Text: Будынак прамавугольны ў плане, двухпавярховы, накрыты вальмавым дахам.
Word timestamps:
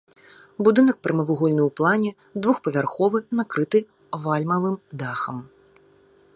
Будынак 0.67 0.95
прамавугольны 1.07 1.63
ў 1.65 1.69
плане, 1.81 2.11
двухпавярховы, 2.45 3.17
накрыты 3.41 3.79
вальмавым 4.25 4.75
дахам. 5.03 5.37